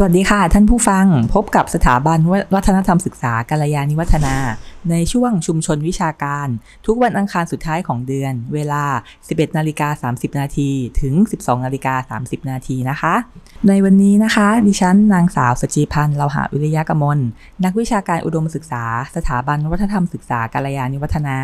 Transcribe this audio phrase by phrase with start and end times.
[0.00, 2.18] สวัสดีค่ะ ท่านผู้ฟังพบกับสถาบัน
[2.54, 4.36] วัฒนธรรมศึกษากัลยาณิวัฒนา
[4.90, 6.48] ในช่วงชุมชนวิชาการ
[6.86, 8.84] ทุกวันอังคารสุดท้ายของเดือน เวลา
[9.22, 13.14] 11นาฬิกา30 นาทีถึง 12นาฬิกา30 นาทีนะคะ
[13.68, 17.18] ในวันนี้นะคะ ดิฉันนางสาวสจีพันธ์เราหาวิริยะกมล
[17.64, 18.84] นักวิชาการอุดมศึกษา
[19.16, 21.38] สถาบันวัฒนธรรมศึกษากัลยาณิวัฒนา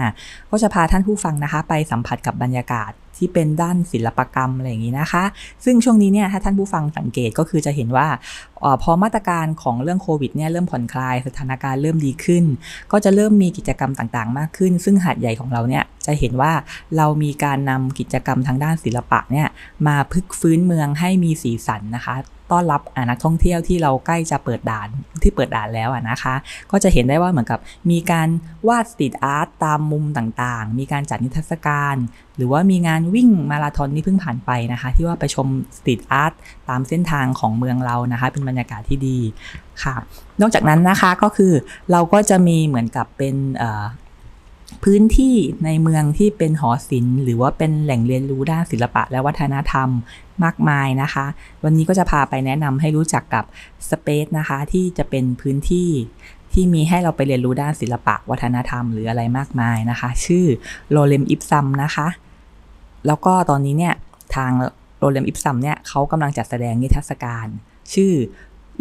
[0.50, 5.24] ก็จะพาท่านผู้ฟังนะคะ ไปสัมผัสกับบรรยากาศ ที่เป็นด้านศิลปกรรมอะไรอย่างนี้นะคะ
[5.64, 8.06] ซึ่งช่วงนี้เนี่ยถ้าท่านผู้ฟังสังเกตก็คือจะเห็นว่า
[8.64, 12.44] อพอมาตรการของเรื่องโควิดเนี่ยเริ่มผ่อนคลายสถานการณ์เริ่มดีขึ้น
[12.92, 16.52] ก็จะเริ่มมีกิจกรรมต่างๆ มากขึ้น ซึ่งหาดใหญ่ของเราเนี่ยจะเห็นว่า
[16.96, 19.48] เรามีการนำกิจกรรมทางด้านศิลปะเนี่ย
[19.86, 22.14] มาพึกฟื้นเมืองให้มีสีสันนะคะ
[22.52, 24.88] ต้อนรับนักท่องเที่ยวที่เราใกล้จะเปิดด่าน
[25.22, 26.34] ที่เปิดด่านแล้วนะคะ
[26.70, 27.58] ก็จะเห็นได้ว่าเหมือนกับ
[27.90, 28.28] มีการ
[28.68, 31.96] วาดสตรีทอาร์ตตามมุมต่างๆ มีการจัดนิทรรศการ
[32.36, 35.46] หรือว่ามีงานวิ่งมาราธอนที่เพิ่งผ่านไปนะคะ ที่ว่าไปชม
[35.78, 36.32] สตรีทอาร์ต
[36.68, 39.18] ตามเส้นทางของเมืองเรานะคะ เป็นบรรยากาศที่ดี
[39.82, 39.94] ค่ะ
[40.40, 41.52] นอกจากนั้นนะคะก็คือ
[41.92, 43.36] เราก็จะมีเหมือนกับเป็น
[44.88, 49.88] พื้นที่ในเมืองที่เป็นหอศิลป์ หรือว่าเป็นแหล่งเรียนรู้ด้านศิลปะและวัฒนธรรม
[50.44, 51.26] มากมายนะคะ
[51.64, 53.44] วันนี้ก็จะพาไปแนะนำให้รู้จักกับ
[53.90, 55.88] สเปซนะคะ ที่จะเป็นพื้นที่
[56.52, 60.46] ที่มีให้เราไปเรียนรู้ด้านศิลปะวัฒนธรรมหรืออะไรมากมายนะคะ ชื่อ
[60.90, 62.06] Lorem Ipsum นะคะ
[63.06, 63.94] แล้วก็ตอนนี้เนี่ย
[64.36, 64.50] ทาง
[64.98, 67.46] Lorem Ipsum เนี่ยเขากำลังจัดแสดงนิทรรศการ
[67.94, 68.12] ชื่อ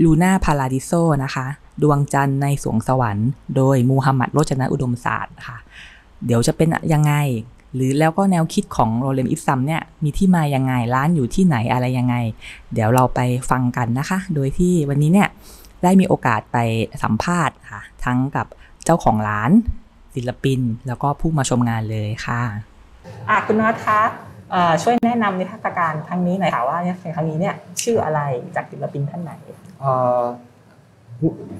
[0.03, 0.91] Luna Paradiso
[1.23, 1.47] นะคะ
[1.83, 5.57] ดวงจันทร์ในสรวงสวรรค์ โดยมูฮัมหมัดโรจนอุดมศาสตร์ค่ะ
[6.25, 7.13] เดี๋ยวจะเป็นยังไง
[7.75, 12.15] หรือแล้วก็แนวคิดของ Lorem Ipsum เนี่ยมีที่มายังไงร้านอยู่ที่ไหนอะไรยังไง
[12.73, 13.19] เดี๋ยวเราไป
[13.51, 15.29] ฟังกันนะคะ โดยที่วันนี้เนี่ย
[15.83, 16.57] ได้มีโอกาสไป
[17.03, 18.47] สัมภาษณ์ค่ะ ทั้งกับ
[18.85, 19.51] เจ้าของร้าน
[20.15, 22.41] ศิลปิน แล้วก็ผู้มาชมงานเลยค่ะ
[23.29, 24.01] อะคุณน็อตคะ
[24.83, 28.21] ช่วยแนะนำนิทรรศการครั้งนี้หน่อยค่ะว่าเนี่ยครั้งนี้เนี่ยชื่ออะไร
[28.55, 29.31] จากศิลปินท่านไหน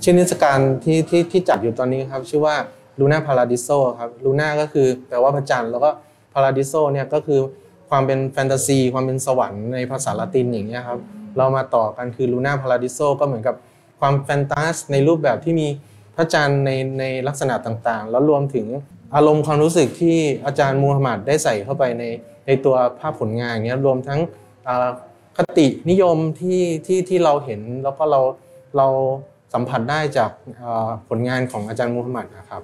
[0.03, 2.55] ชื่อนิทรรศการที่ที่ที่จัดอยู่ตอนนี้ครับ ชื่อว่า
[2.99, 5.89] Luna Paradiso ครับ Luna ก็คือแปลว่าพระจันทร์แล้วก็
[6.33, 7.39] Paradiso เนี่ยก็คือ
[7.89, 10.99] ความเป็นแฟนตาซี ความเป็นสวรรค์ในภาษาละตินอย่างเงี้ยครับ
[11.37, 13.55] เรามาต่อกันคือ Luna Paradiso ก็เหมือนกับ
[13.99, 15.67] ความแฟนตาสในรูปแบบที่มี
[16.15, 18.67] พระจันทร์ในในลักษณะต่างๆ แล้วรวมถึง
[19.15, 22.03] อารมณ์ความรู้สึกที่อาจารย์มูฮัมหมัดได้ใส่เข้าไปใน
[22.47, 24.19] ในตัวภาพผลงานอย่างเงี้ยรวมทั้ง
[25.37, 28.21] คตินิยมที่ที่ที่เราเห็นแล้วก็เรา
[28.77, 28.87] เรา
[29.53, 30.31] สัมผัสได้จาก
[31.09, 32.61] ผลงานของอาจารย์มูฮัมหมัดนะครับ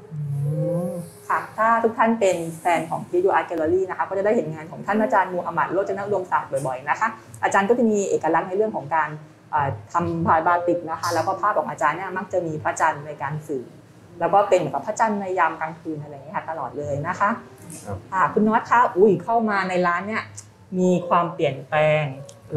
[1.30, 7.08] ค่ะถ้าทุกท่านเป็นแฟนของพีดูอาร์ตแกลเลอรี่นะคะก็จะได้เห็นงานของท่านอาจารย์มูฮัมหมัดโรจนะอุดมศาสตร์บ่อยๆนะคะ
[7.44, 9.10] อาจารย์ก็จะมีเอกลักษณ์ในเรื่องของการ
[9.94, 13.66] ทำพายบาติกนะคะ แล้วก็ภาพของอาจารย์เนี่ยมักจะมีพระจันทร์ในการสื่อ
[14.20, 17.30] แล้วก็เป็นเหมือนกับพระจันทร์ในยามกลางคืนอะไรอย่างนี้ค่ะตลอดเลยนะคะ
[18.34, 20.24] คุณน็อตคะอุ้ยเข้ามาในร้านเนี่ย
[20.80, 22.04] มีความเปลี่ยนแปลง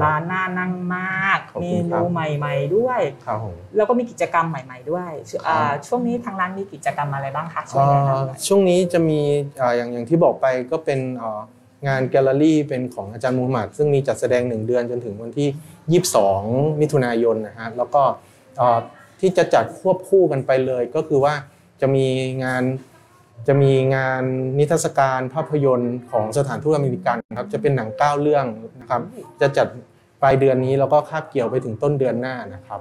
[0.03, 5.11] ร้านน่านั่งมากเมนูใหม่ๆด้วย ครับผม แล้วก็มีกิจกรรมใหม่ ๆ ด้วย
[5.87, 8.01] ช่วงนี้ทางร้านมีกิจกรรมอะไรบ้างคะช่วงนี้
[8.47, 9.21] ช่วงนี้จะมี
[9.77, 11.01] อย่างอย่างที่บอกไปก็เป็น
[11.89, 18.03] งานแกลเลอรี่เป็นของอาจารย์มูฮัมหมัดซึ่งมีจัดแสดง 1 เดือนจนถึงวันที่ 22 มิถุนายนนะฮะแล้วก็
[19.21, 21.35] ที่จะจัดควบคู่กันไปเลยก็คือว่า
[21.81, 22.07] จะมี
[22.45, 22.63] งาน
[23.49, 24.23] จะมีงาน
[24.59, 28.45] นิทรรศการภาพยนตร์ของสถานทูตอเมริกันครับจะเป็นหนังเก้าเรื่อง
[28.81, 29.03] นะครับ
[29.41, 29.67] จะจัด
[30.23, 32.81] ปลายเดือนนี้แล้วก็คาบเกี่ยวไปถึงต้นเดือนหน้านะครับ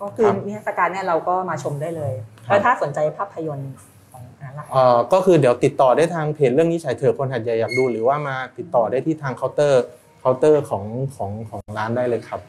[0.00, 2.12] ก็คือนิทรรศการเนี่ยเราก็มาชมได้เลย
[2.46, 3.72] แล้วถ้าสนใจภาพยนตร์
[4.12, 4.60] ของอะไร
[5.12, 9.82] ก็คือเดี๋ยวติดต่อได้ทางเพจเรื่องนี้ฉายเถอะคนหาดใหญ่อยากดู หรือว่ามาติดต่อได้ที่ทางเคาน์เตอร์
[10.20, 10.84] เคาน์เตอร์ของ
[11.16, 12.40] ของของร้านได้เลยครับ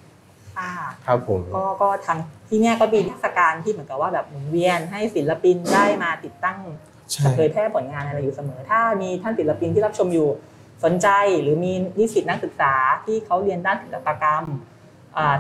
[1.06, 6.57] ครับผมก็ก็ทางที่เนี่ยก็มีเทศกาลที่เหมือนกับว่าแบบหมุนเวียนให้ศิลปินได้มาติดตั้ง
[7.35, 10.28] เผยแพร่ผลงานอะไรอยู่เสมอ ถ้ามีท่านศิลปินที่รับชมอยู่
[10.84, 11.07] สนใจ
[11.41, 12.74] หรือมีนิสิตนักศึกษา
[13.06, 14.46] ที่เขาเรียนด้านศิลปกรรม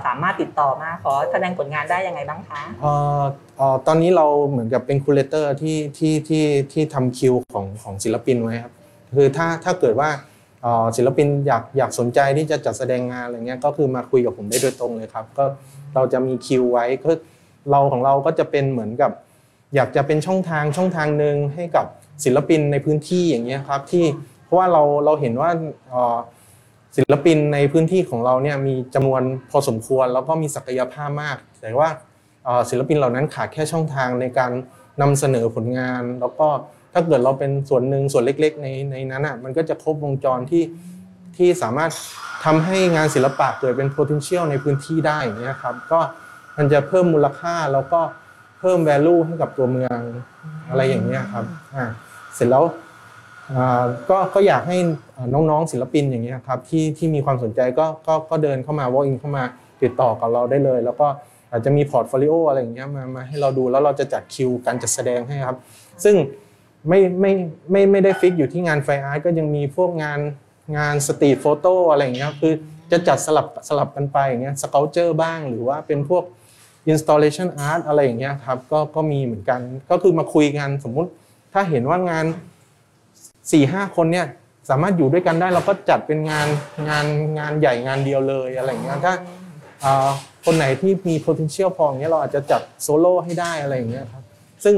[0.05, 2.61] สามารถติดต่อมาขอแสดงผลงานได้ยังไงบ้างคะ
[3.87, 8.73] ตอนนี้เราเหมือนกับเป็น curator ที่ที่ที่ที่ทำคิวของของศิลปินไว้ครับ
[9.15, 10.09] คือถ้าถ้าเกิดว่า
[10.97, 15.45] ศิลปินอยากอยากสนใจที่จะจัดแสดงงานอะไรเงี้ยก็คือมาคุยกับผมได้โดยตรงเลยครับ ก็
[15.95, 17.11] เราจะมีคิวไว้ก็
[17.71, 19.11] เราของเราก็จะเป็นเหมือนกับ
[19.75, 21.85] อยากจะเป็นช่องทางช่องทางหนึ่งให้กับ
[22.23, 24.05] ศิลปินในพื้นที่อย่างเงี้ยครับที่
[24.45, 25.49] เพราะว่าเราเราเห็นว่า
[26.97, 31.89] ศิลปินในพื้นที่ของเราเนี่ยมีจำนวนพอสมควร แล้วก็มีศักยภาพมาก แต่ว่า
[32.69, 34.51] ศิลปินเหล่านั้นขาดแค่ช่องทางในการ
[35.01, 36.47] นำเสนอผลงาน แล้วก็
[36.93, 40.63] ถ้าเกิดเราเป็นส่วนหนึ่งส่วนเล็ก ๆ ในในนั้นอะมันก็จะครบวงจรที่
[41.37, 41.91] ที่สามารถ
[42.45, 45.99] ทำให้งานศิลปะเกิดเป็น potential ในพื้นที่ได้อย่างนี้ครับก็
[46.57, 48.01] มันจะเพิ่มมูลค่าแล้วก็
[48.63, 49.97] พิ่ม value ให้กับตัวเมือง
[50.69, 51.45] อะไรอย่างนี้ยครับ
[51.75, 51.85] อ่า
[52.35, 52.63] เสร็จแล้ว
[54.09, 54.77] ก็ก็อยากให้
[55.33, 59.43] น้องๆศิลปินอย่างนี้ยครับที่ที่มีความสนใจก็ก็ก็เดินเข้ามา walk in เข้ามา
[59.81, 61.07] ติดต่อกับเราได้เลย แล้วก็
[61.51, 65.57] อาจจะมี portfolio อะไรอย่างเงี้ยมามาให้เราดูแล้วเราจะจัดคิวการจัดแสดงให้ครับ
[66.03, 66.15] ซึ่ง
[66.89, 67.31] ไม่ไม่
[67.71, 70.19] ไม่ไม่ได้ fix อยู่ที่งาน fine art ก็ยังมีพวกงาน
[70.77, 72.53] งาน street photo อะไรอย่างเงี้ยคือ
[72.91, 76.23] จะจัดสลับสลับกันไปอย่างเงี้ย sculpture บ้างหรือว่าเป็นพวก
[76.91, 79.59] installation art อะไรอย่างเงี้ยครับก็ก็มีเหมือนกัน
[79.89, 81.09] ก็คือมาคุยกันสมมุติ
[81.53, 82.25] ถ้าเห็นว่างาน
[83.03, 84.27] 4ี่ห้าคนเนี่ย
[84.69, 86.47] สามารถอยู่ด้วยกันได้เราก็จัดเป็นงาน
[86.89, 87.05] งาน
[87.39, 89.13] งานใหญ่งานเดียวเลยอะไรอย่างเงี้ยถ้า
[90.45, 94.23] คนไหนที่มี potential พออย่างเงี้ยเราอาจจะจัดโซโล่ให้ได้อะไรอย่างเงี้ยครับ
[94.63, 94.75] ซึ่ง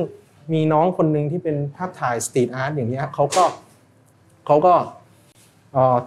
[0.53, 3.43] มีน้องคนหนึ่งที่เป็นภาพถ่ายสตรีทอาร์ตอย่างเงี้ยเขาก็
[4.45, 4.73] เขาก็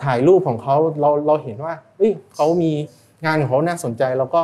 [0.04, 2.72] ถ่ายรูปของเขาเราเราเห็นว่าเฮ้ยเขามี
[3.26, 4.40] งานของเขาน่าสนใจแล้วก็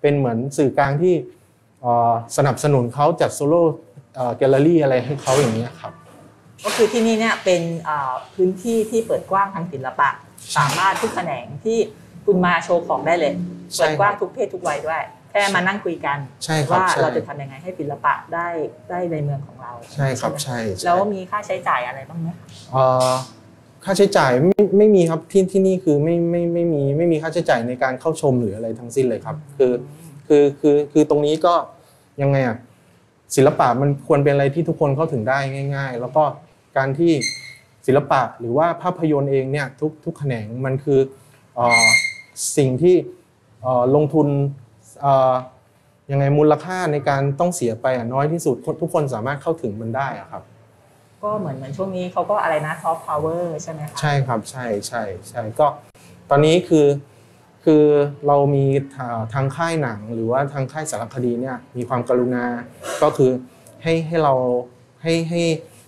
[0.00, 1.14] เป็นเหมือนสื่อกลางที่
[1.80, 5.92] เอ่อสนับสนุนเขาจัด solo gallery อะไรให้เขาอย่างเงี้ยครับ
[6.64, 10.08] ก็คือที่นี่เนี่ยเป็นอ่าพื้นที่ที่เปิดกว้างทางศิลปะ
[10.56, 11.78] สามารถทุกแขนงที่
[12.26, 13.32] คุณมาโชว์ของได้เลย
[13.74, 18.48] ใช่เปิดกว้างทุกเพศทุกวัยด้วยแค่มานั่งคุยกันใช่ครับว่าใช่เราจะทำยังไงให้ศิลปะได้
[18.90, 22.28] ได้ในเมืองของเรา ใช่ครับไหมใช่ใช่แล้วมีค่าใช้จ่ายอะไรบ้างไหม
[22.72, 23.12] เอ่อ
[23.84, 29.72] ค่าใช้จ่ายไม่ไม่มีครับที่ที่นี่คือไม่ไม่ไม่มีไม่มีค่าใช้จ่ายในการเข้าชมหรืออะไรทั้งสิ้นเลยครับ คือ
[30.26, 31.54] คือคือคือตรงนี้ก็
[32.22, 32.56] ยังไงอะ
[33.34, 35.38] ศิลปะมันควรเป็นอะไรที่ทุกคนเข้าถึงได้
[35.76, 36.24] ง่าย ๆ แล้วก็
[36.76, 37.12] การที่
[37.86, 41.00] ศิลปะหรือว่าภาพยนตร์เองเนี่ยทุกทุกแขนงมันคือ
[41.58, 41.86] อ่อ
[42.56, 42.94] สิ่งที่
[43.64, 44.28] อ่อลงทุน
[45.04, 45.34] อ่อ
[46.10, 50.42] ยังไงมูลค่าในการต้องเสียไปอะน้อยที่สุดทุกคนสามารถเข้าถึงมันได้อะครับ
[51.22, 55.66] ก็เหมือนเหมือนช่วงนี้เขาก็อะไรนะซอฟต์พาวเวอร์ใช่ไหมคะใช่ครับใช่ใช่ใช่ก็
[56.30, 56.86] ตอนนี้คือ
[57.64, 57.84] คือ
[58.26, 58.64] เรามี
[59.34, 62.44] ทางค่ายหนังหรือว่าทางค่ายสารคดีเนี่ยมีความกรุณา
[63.02, 63.30] ก็คือ
[63.82, 64.34] ให้ให้เรา
[65.02, 65.42] ให้ให้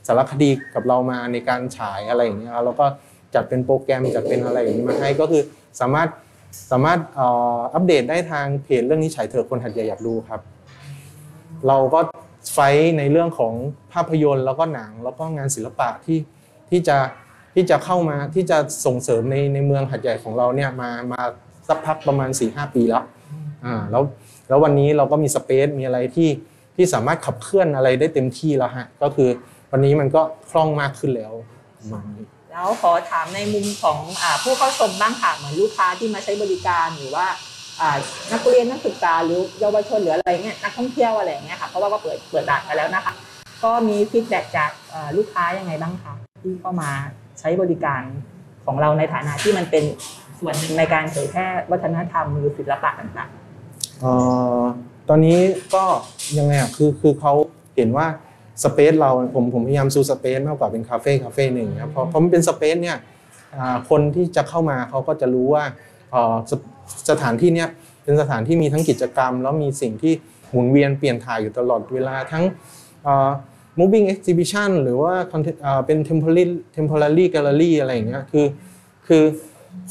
[0.07, 2.87] สารคดีกับเรามาในการฉายอะไรอย่างเงี้ยครับแล้วก็
[3.35, 5.43] จัดเป็นโปรแกรมจัดเป็นอะไรอย่างนี้มาให้ก็คือ
[5.81, 6.09] สามารถ
[6.71, 6.99] สามารถ
[7.75, 10.41] อัปเดตได้ทางเพจเรื่องนี้ฉายเถอะคนหัดใหญ่อยากดูครับ
[11.69, 12.01] เราก็
[12.53, 13.55] ไฟท์ในเรื่องของ
[13.93, 16.19] ภาพยนตร์แล้วก็หนังแล้วก็งานศิลปะที่
[16.71, 16.99] ที่จะ
[17.55, 21.23] ที่จะเข้ามาที่จะส่งเสริมในในเมืองหัดใหญ่ของเราเนี่ยมามา
[21.69, 23.05] สักพักประมาณ4-5ปีแล้ว
[23.65, 24.03] อ่าแล้ว
[24.49, 26.31] แล้ววันนี้เราก็มีสเปซมีอะไรที่
[26.77, 29.29] ที่สามารถขับเคลื่อนอะไรได้เต็มที่แล้วฮะก็คือ
[29.73, 31.33] วันนี้มันก็คล่องมากขึ้นแล้ว
[31.79, 37.48] ประมาณนี้แล้วขอถามในมุมของอาผู้เข้าชมบ้างค่ะเหมือนลูกค้าที่มาใช้บริการหรือว่าอ่า
[38.33, 43.15] นักเรียนนักศึกษาหรือเยาวชนหรืออะไรเงี้ยนักท่องเที่ยวอะไรเงี้ยค่ะเพราะว่าก็เปิดเปิดด่านไปแล้วนะคะ
[43.65, 44.71] ก็มี feedback จาก
[45.17, 46.91] ลูกค้ายังไงบ้างคะที่เข้ามา
[47.39, 48.03] ใช้บริการ
[48.67, 49.85] ของเราในฐานะที่มันเป็น
[50.41, 53.31] ส่วนหนึ่งในการเผยแพร่วัฒนธรรมหรือศิลปะต่าง
[54.01, 54.13] เอ่
[54.59, 54.61] อ
[55.09, 55.39] ตอนนี้
[55.75, 55.85] ก็
[56.39, 57.33] ยังไงอะคือคือเขา
[57.77, 58.07] เห็นว่า
[58.63, 62.99] space เราผมผมพยายามชู space มากกว่าเป็นคาเฟ่คาเฟ่หนึ่งครับเพราะเพราะมันเป็น space เนี่ย
[63.91, 65.65] คนที่จะเข้ามาเขาก็จะรู้ว่า
[67.11, 67.69] สถานที่เนี้ย
[68.03, 70.13] เป็นสถานที่มีทั้งกิจกรรม แล้วมีสิ่งที่
[70.51, 72.45] หมุนเวียนเปลี่ยนถ่ายอยู่ตลอดเวลาทั้ง
[73.79, 75.15] moving exhibition หรือว่า
[75.87, 76.45] เป็น temporary
[76.77, 78.47] temporary gallery อะไรอย่างเงี้ยคือ
[79.07, 79.23] คือ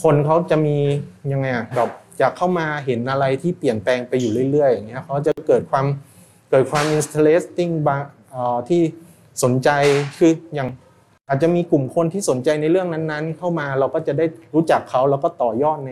[0.04, 0.78] คนเขาจะมี
[1.32, 1.90] ยังไงอะแบบ
[2.20, 5.86] อยากเข้ามาเห็นอะไรที่เปลี่ยนแปลงไปอยู่เรื่อยๆอย่างเงี้ยเขาจะเกิดความ
[6.50, 8.00] เกิดความ interesting บาง
[8.70, 8.82] ที่
[9.44, 9.70] สนใจ
[10.18, 10.70] คืออย่าง
[11.30, 15.92] อาจจะมีกลุ่มคนที่สนใจในเรื่องนั้นๆ เข้ามาเราก็จะได้รู้จักเขาแล้วก็ต่อยอดใน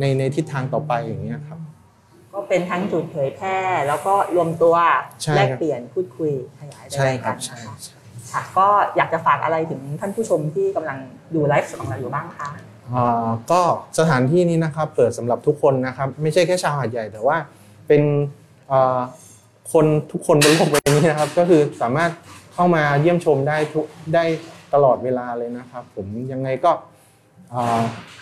[0.00, 3.58] ในในทิศทางต่อไปอย่างเงี้ยครับๆก็เป็นทั้งจุดเผยแพร่
[3.88, 4.74] แล้วก็รวมตัว
[5.22, 7.96] ใช่แลกครับเปลี่ยนพูดคุยขยายไปใช่ด้วยครักับนใช่นะคะใช่
[8.32, 10.98] ค่ะก็อยากจะฝากอะไรถึงท่านผู้ชมที่กำลัง
[11.34, 12.48] ดูไลฟ์สดของเราอยู่บ้างคะ
[12.94, 13.60] อ่าก็
[13.98, 17.36] สถานที่นี้นะครับเปิดสำหรับทุกคนนะครับไม่ใช่แค่ชาวหาดใหญ่ แต่ว่า
[17.88, 18.02] เป็น
[18.72, 19.00] อ่า
[19.72, 22.10] คนทุกคนบนโลกใบนี้นะครับ ก็คือสามารถ
[22.54, 24.24] เข้ามาเยี่ยมชมได้ทุกได้
[24.74, 26.70] ตลอดเวลาเลยนะครับ ผมยังไงก็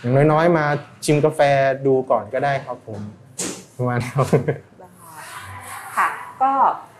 [0.00, 0.64] อย่างน้อยๆ มา
[1.04, 1.40] ชิมกาแฟ
[1.86, 3.00] ดูก่อนก็ได้ครับผม
[3.76, 4.12] ประมาณนี้
[4.82, 4.84] น
[5.96, 6.08] ค่ะ
[6.42, 6.52] ก็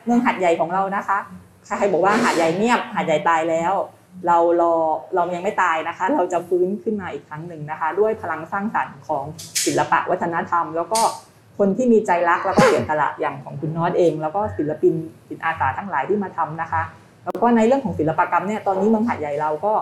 [0.04, 1.18] เมืองหัดใหญ่ของเรานะคะ
[1.78, 3.72] ใครบอกว่าหาดใหญ่เงียบหาดใหญ่ตายแล้ว
[4.26, 4.74] เรารอ
[5.14, 9.24] เรายังไม่ตายนะคะ เราจะฟื้นขึ้นมาอีกครั้งหนึ่งนะคะ ด้วยพลังสร้างสรรค์ของ
[9.64, 11.00] ศิลปะวัฒนธรรม แล้วก็
[11.58, 14.94] คนที่มีใจรักแล้วก็เสียสละอย่างของคุณน็อตเอง แล้วก็ศิลปิน
[15.28, 16.82] จิตอาสาทั้งหลายที่มาทำนะคะ
[17.24, 19.72] แล้วก็ในเรื่องของศิลปกรรมเนี่ยตอนนี้เมืองหาดใหญ่เราก็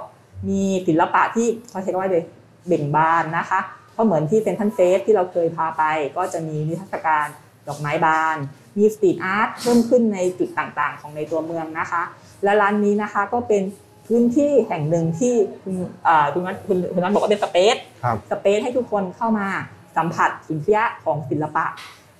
[0.48, 2.24] มีศิลปะที่เขาใช้คำว่าเลย
[2.66, 3.60] เบ่งบานนะคะ
[3.96, 5.82] ก็เหมือนที่เซ็นทรัลเฟสที่เราเคยพาไป
[6.16, 7.26] ก็จะมีนิทรรศการ
[7.68, 8.36] ดอกไม้บาน
[8.76, 12.02] มี street art เพิ่มขึ้นในจุดต่างๆ ของในตัวเมืองนะคะ
[12.44, 13.62] และร้านนี้นะคะก็เป็น
[14.06, 15.74] พื้นที่แห่งหนึ่งที่คุณ
[16.06, 19.48] อ่าคุณนัทคุณคุณนัทบอกว่าเป็น space ครับ space ให้ทุกคนเข้ามา
[19.96, 21.66] สัมผัสสุนทรีย์ของศิลปะ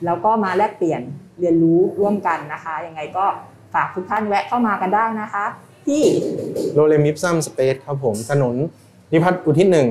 [0.05, 1.03] แล้วก็มาแลกเปลี่ยน
[1.41, 3.25] เรียนรู้ร่วมกันนะคะยังไงก็
[3.75, 5.45] ฝากทุกท่านแวะเข้ามากันได้นะคะ
[5.87, 6.03] ที่
[6.75, 8.55] โรเลมิปซัมสเปซครับผม ถนน
[9.13, 9.89] นิพัฒน์อุทิศหนึ่ง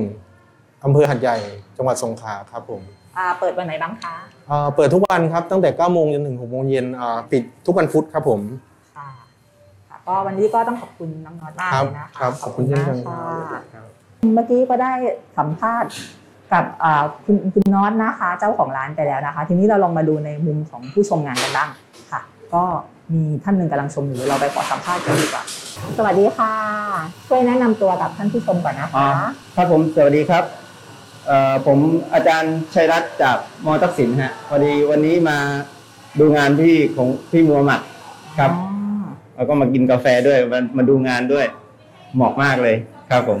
[0.84, 1.36] อำเภอหัดใหญ่
[1.76, 2.80] จังหวัดสงขลาครับผม
[3.16, 4.14] อ่าเปิดวันไหนบ้างคะ
[4.48, 8.40] เอ่อเปิดทุกวันครับตั้งแต่9โมงจนถึง6โมงเย็นอ่าปิดทุกวันพุธครับผม
[8.96, 9.08] ค่ะ
[9.88, 13.86] ค่ะก็วันนี้ก็ต้องขอบคุณน้องน็อตมากเลยนะคะครับขอบคุณเช่นกันมากครัค่ะบครับ
[14.34, 14.92] เมื่อกี้ก็ได้
[15.38, 15.90] สัมภาษณ์
[16.52, 21.68] กับอ่าคุณคุณน็อตนะคะ เจ้าของร้านไปแล้วนะคะ ทีนี้เราลองมาดูในมุมของผู้ชมงานกันบ้าง
[22.12, 22.20] ค่ะ
[22.54, 22.62] ก็
[23.14, 25.44] มีท่านหนึ่งกำลังชมอยู่เราไปขอสัมภาษณ์กันดีกว่า
[25.96, 26.52] สวัสดีค่ะ
[27.26, 30.44] ช่วยแนะนำตัวกับท่านผู้ชมก่อนนะอ่าคะ ครับผมสวัสดีครับ
[31.26, 31.78] เอ่อผม
[32.14, 35.38] อาจารย์ชัยรัตน์จากมอทักษิณฮะพอดีวันนี้มา
[36.18, 37.80] ดูงานที่ของพี่มัวหมัด
[38.38, 38.64] ครับอ๋อ
[39.36, 41.46] แล้วก็มากินกาแฟด้วยมามาดูงานด้วย
[42.14, 42.76] เหมาะมากเลย
[43.10, 43.38] ครับผม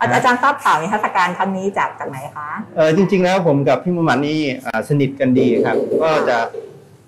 [0.00, 6.38] อาอาจารย์ทราบข่าวนิทรรศการครั้งนี้จากจากไหนคะ เออจริง ๆ แล้วผมกับพี่มัวหมัดนี่อ่าสนิทกันดีครับ ก็จะ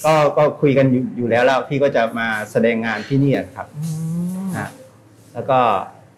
[0.06, 3.82] ก็ก็คุยกันอยู่อยู่แล้วแล้วพี่ก็จะมาแสดงงานที่นี่ครับ อื
[4.28, 4.68] ม ฮะ
[5.34, 5.58] แล้วก็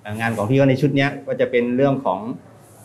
[0.02, 2.18] เอ่องานของพี่ก็ในชุดเนี้ยก็จะเป็นเรื่องของ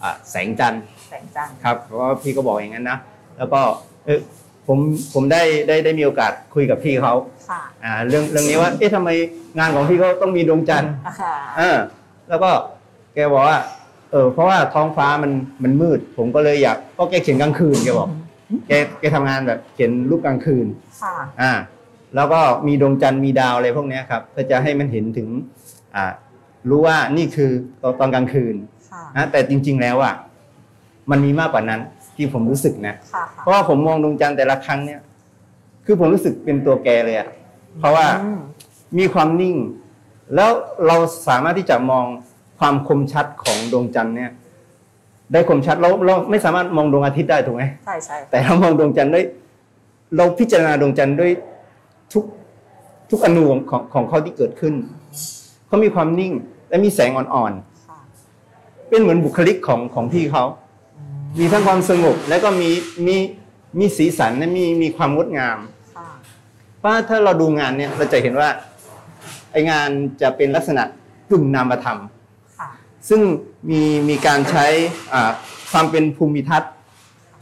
[0.01, 2.97] อ่าแสงจันทร์แสงจันทร์ครับเพราะว่าพี่ก็บอกอย่างนั้นนะ
[3.37, 3.61] แล้วก็
[4.05, 4.19] เออ
[4.67, 4.77] ผม
[5.13, 7.13] ผมได้ได้ได้มีโอกาสคุยกับพี่เขา
[7.49, 9.09] ค่ะอ่าเรื่องเรื่องนี้ว่าเอ๊ะทำไม
[9.57, 11.77] งานของพี่เขาต้องมีดวงจันทร์อ่าค่ะเออ
[12.29, 12.49] แล้วก็
[13.13, 13.59] แกบอกว่า
[14.11, 15.31] เออเพราะว่าท้องฟ้ามัน
[15.63, 18.09] มันมืด ผมก็เลยอยากก็แกเขียนกลางคืนแกบอก
[18.67, 20.65] แกแกทำงานแบบเขียนรูปกลางคืน
[21.01, 21.51] ค่ะอ่า
[22.17, 25.27] แล้วก็มีดวงจันทร์มีดาวอะไรพวกเนี้ยครับก็จะให้มันเห็นถึง
[25.95, 26.11] อ่า
[26.69, 28.55] รู้ว่านี่คือตอนตอนกลางคืน
[28.91, 30.15] ค่ะนะแต่จริง ๆ แล้วอะ
[31.11, 31.81] มันมีมากกว่านั้น
[32.15, 34.99] ที่ผมรู้สึกนะค่ะเพราะว่าผมมองดวงจันทร์แต่ละครั้งเนี่ย
[35.85, 37.27] คือผมรู้สึกเป็นตัวแกเลยอะ
[37.79, 38.39] เพราะว่าอืม
[38.97, 39.55] มีความนิ่ง
[40.35, 40.49] แล้ว
[40.87, 40.97] เรา
[41.27, 42.05] สามารถที่จะมอง
[42.59, 44.31] ความคมชัดของดวงจันทร์เนี่ย
[45.31, 49.25] ได้คมชัดเราเราไม่สามารถมองดวงอาทิตย์ได้ถูกไหมใช่ใช่แต่เรามองดวงจันทร์ด้วย
[50.15, 51.31] เราพิจารณาดวงจันทร์ด้วย
[52.13, 52.23] ทุก
[53.09, 54.73] ทุกอนูของของของเขาที่เกิดขึ้น
[55.67, 56.33] เขามีความนิ่ง
[56.69, 57.53] และมีแสงอ่อน
[57.87, 60.43] ค่ะๆเป็นเหมือนบุคลิกของของพี่เขา
[60.97, 62.69] อืมมีทั้งความสงบแล้วก็มี
[63.07, 63.15] มี
[63.79, 65.57] มีสีสันและมีมีความงดงาม
[65.95, 66.07] ค่ะ
[66.79, 68.49] เพราะถ้าเราดูงานเนี่ยเราจะเห็นว่า
[69.51, 69.89] ไองาน
[70.21, 70.83] จะเป็นลักษณะ
[71.31, 71.99] กึ่งนามธรรม
[72.59, 72.69] ค่ะ
[73.09, 73.21] ซึ่ง
[73.69, 74.65] มีมีการใช้
[75.13, 75.31] อ่า
[75.71, 76.71] ความเป็นภูมิทัศน์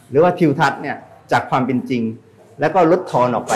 [0.10, 0.98] หรือว่าทิวทัศน์เนี่ย
[1.32, 2.04] จากความเป็นจริง
[2.60, 3.54] แล้วก็ลดทอนออกไป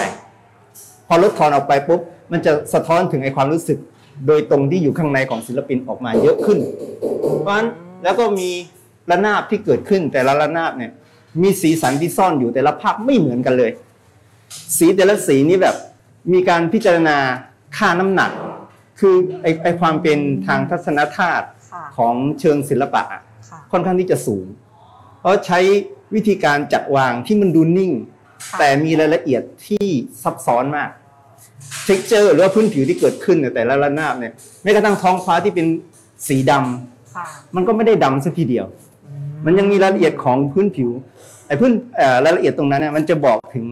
[1.09, 2.01] พอลดทอนออกไปปุ๊บ
[2.31, 3.77] มันจะสะท้อนถึงไอความรู้สึก
[4.27, 6.59] โดยตรงที่อยู่ข้างในของศิลปินออกมาเยอะขึ้น
[7.41, 7.67] เพราะฉะนั้น
[8.03, 8.49] แล้วก็มี
[9.11, 10.91] ระนาบที่เกิดขึ้นแต่ละระนาบเนี่ย
[11.41, 13.71] มีสีสันที่ซ่อนอยู่แต่ละภาพไม่เหมือนกันเลย
[14.77, 15.75] สีแต่ละสีนี้แบบ
[16.33, 17.17] มีการพิจารณา
[17.77, 18.31] ค่าน้ำหนัก
[18.99, 24.45] คือไอไอความเป็นทางทัศนธาตุค่ะของเชิงศิลปะอะค่ะค่อนข้างที่จะสูง
[25.19, 25.59] เพราะใช้
[26.15, 27.91] วิธีการจัดวางที่มันดูนิ่ง
[28.45, 29.85] ค่ะแต่มีรายละเอียดที่
[30.23, 30.89] ซับซ้อนมาก
[31.85, 35.67] เท็กเจอร์หรือว่าพื้นผิวที่เกิดขึ้นในแต่ละระนาบเนี่ยแม้กระทั่งท้องฟ้าที่เป็น
[36.27, 37.25] สีดำค่ะ
[37.55, 38.65] มันก็ไม่ได้ดำสักทีเดียว
[39.45, 40.89] มันยังมีรายละเอียดของพื้นผิว
[41.47, 43.65] ไอ้พื้นเอ่อรายละเอียดตรงนั้นเนี่ยมันจะบอกถึง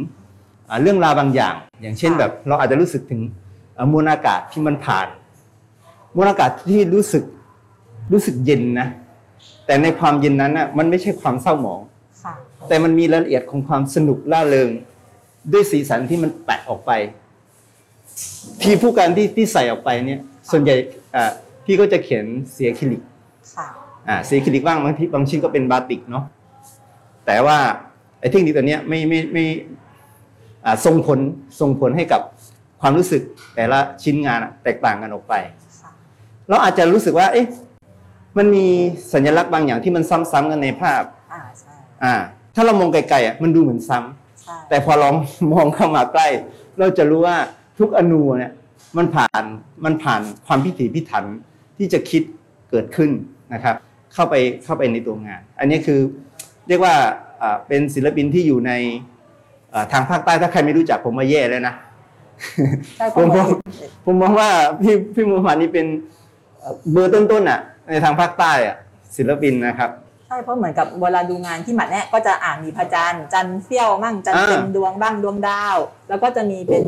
[0.69, 3.21] อ่าเรื่องราวบางอย่าง อย่างเช่นแบบ เราอาจจะรู้สึกถึง
[3.77, 5.07] อ่ามวลอากาศที่มันผ่าน
[6.15, 7.23] มวลอากาศที่รู้สึก
[8.11, 8.87] รู้สึกเย็นนะ
[9.65, 11.81] แต่ในความเย็นนั้นน่ะมันไม่ใช่ความเศร้าหมอง
[12.23, 12.33] ค่ะ
[12.67, 14.69] แต่มันมีรายละเอียดของความสนุกล่าเริง
[15.51, 16.91] ด้วยสีสันที่มันแปะออกไป
[18.61, 20.19] ที่ผู้การที่ที่ใส่ออกไปเนี่ย
[20.51, 20.75] ส่วนใหญ่
[21.15, 21.31] อ่า
[21.65, 23.01] พี่ก็จะเขียนเสียคิลิก
[23.55, 23.67] ค่ะ
[24.07, 26.25] อ่าสีคริลิกบ้างบางทีบางชิ้นก็เป็นบาติกเนาะ
[27.25, 27.57] แต่ว่า
[28.19, 29.45] ไอ้เทคนิคตัวเนี้ยไม่ไม่ไม่
[30.65, 31.19] อ่าส่งผล
[31.59, 32.21] ส่งผลให้กับ
[32.81, 33.21] ความรู้สึก
[33.55, 35.33] แต่ละชิ้นงานอะแตกต่างกันออกไป
[35.81, 35.91] ค่ะ
[36.49, 37.47] เราอาจจะรู้สึกว่า เอ๊ะ
[38.37, 38.65] มันมี
[39.13, 41.73] สัญลักษณ์บางอย่างที่มันซ้ำๆกันในภาพอ่าใช่
[42.03, 42.13] อ่า
[42.55, 45.13] ถ้าเรามองไกลๆอะมันดูเหมือนซ้ำใช่แต่พอลอง
[45.53, 46.27] มองเข้ามาใกล้
[46.79, 47.37] เราจะรู้ว่า
[47.79, 48.53] ทุกอนูเนี่ย
[48.97, 49.43] มันผ่าน
[49.85, 51.25] มันผ่านความพิถีพิถัน
[51.77, 52.21] ที่จะคิด
[52.69, 53.09] เกิดขึ้น
[53.53, 53.75] นะครับ
[54.13, 55.99] เข้าไปเข้าไปในตัวงาน อันนี้คือ
[56.67, 56.95] เรียกว่า
[57.41, 58.71] อ่าเป็นศิลปินที่อยู่ใน
[59.73, 61.73] อ่าทางภาคใต้ถ้าใครไม่รู้จักผมมาแย่แล้วนะ
[62.97, 63.59] ใช่เพผมราะผม
[64.05, 64.49] ผมมองว่า
[64.81, 65.87] พี่พี่มูฮัมหมัดนี่เป็น
[66.59, 68.75] เอ่อเบอร์ต้นๆอะในทางภาคใต้อะ
[69.17, 69.91] ศิลปินนะครับ
[70.27, 75.77] ใช่เพราะเหมือนกับเวลาดูงานที่หมัดเนี่ยก็จะอ่านมีพระจันทร์จันทร์เสี้ยวมั่งจันทร์อ่าเต็มดวงบ้างดวงดาว
[76.09, 76.83] แล้วก็จะมีเป็น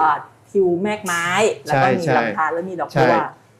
[0.00, 0.16] อ่า
[0.50, 1.26] ทิวแมกไม้
[1.66, 3.14] แล้วก็มีใช่ลำธารแล้วมีดอกใช่บัว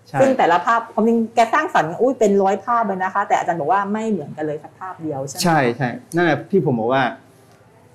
[0.08, 7.04] ใช่ซึ่งแต่ละภาพความจริงแกสร้างสรรค์อุ้ยเป็นร้อยภาพเลยนะคะ แต่อาจารย์บอกว่าไม่เหมือนกันเลยสักภาพเดียวใช่ไหมใช่ใช่นั่นแหละที่ผมบอกว่า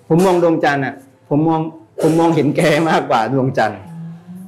[0.08, 0.96] ผมมองดวงจันทร์อะ
[1.30, 1.62] ผมมอง
[2.02, 3.80] ผมมองเห็นแกมากกว่าดวงจันทร์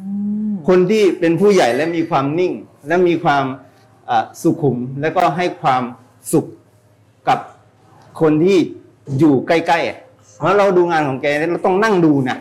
[0.05, 0.13] อื
[0.49, 2.53] มคนที่เป็นผู้ใหญ่และมีความนิ่ง
[2.87, 3.43] และมีความ
[4.09, 5.83] อ่าสุขุม และก็ให้ความ
[6.31, 6.45] สุข
[7.27, 7.39] กับ
[8.21, 8.57] คนที่
[9.19, 9.97] อยู่ใกล้ๆอะ
[10.37, 12.37] เพราะเราดูงานของแกเนี่ยเราต้องนั่งดูนะ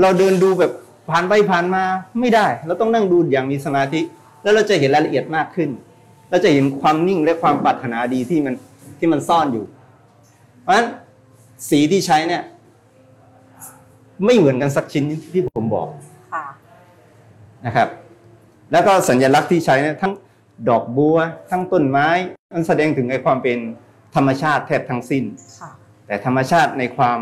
[0.00, 0.72] เราเดินดูแบบ
[1.10, 1.82] ผ่านไปผ่านมา
[2.20, 4.00] ไม่ได้ เราต้องนั่งดูอย่างมีสมาธิ
[4.42, 5.68] แล้วเราจะเห็นรายละเอียดมากขึ้น
[6.30, 8.54] เราจะเห็นความนิ่งและความปรารถนาดีที่มัน
[8.98, 9.64] ที่มันซ่อนอยู่
[10.62, 10.86] เพราะฉะนั้น
[11.68, 12.42] สีที่ใช้เนี่ย
[14.24, 15.88] ไม่เหมือนกันสักชิ้นที่ผมบอก
[16.32, 16.44] ค่ะ
[17.66, 17.88] นะครับ
[18.72, 20.12] แล้วก็สัญลักษณ์ที่ใช้เนี่ยทั้ง
[20.68, 21.16] ดอกบัว
[21.50, 22.08] ทั้งต้นไม้
[22.54, 23.58] มันแสดงถึงไอ้ความเป็น
[24.14, 25.24] ธรรมชาติแทบทั้งสิ้น
[25.60, 25.70] ค่ะ
[26.06, 27.18] แต่ธรรมชาติในความ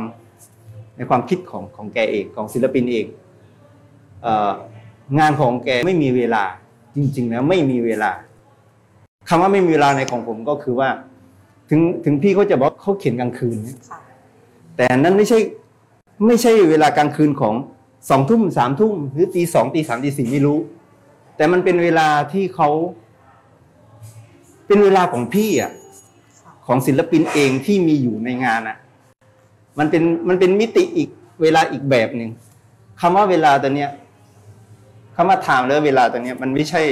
[0.97, 3.07] ในความคิดของของแกเองของศิลปินเอง
[4.23, 4.51] เอ่อ
[5.19, 6.45] งานของแกไม่มีเวลา
[6.97, 8.11] จริงๆแล้วไม่มีเวลา
[9.29, 10.89] คำว่าไม่มีเวลาในของผมก็คือว่า
[11.71, 13.99] ถึงถึงพี่เขาจะบอกเขาเขียนกลางคืนเนี่ยค่ะ
[14.77, 15.39] แต่นั้นไม่ใช่
[16.27, 17.55] ไม่ใช่เวลากลางคืนของ
[18.11, 20.59] สองทุ่มสามทุ่มหรือตีสองตีสามตีสี่ไม่รู้
[21.37, 22.69] แต่มันเป็นเวลาที่เขา
[24.69, 25.73] เป็นเวลาของพี่อะ
[26.41, 28.77] ค่ะของศิลปินเองที่มีอยู่ในงานอะ
[29.79, 31.09] มันเป็นมันเป็นมิติอีก
[31.43, 32.31] เวลาอีกแบบหนึ่ง
[33.01, 33.91] คำว่าเวลาตัวเนี้ย
[35.17, 36.83] คำว่าถามแล้วเวลาตัวเนี้ย มันไม่ใช่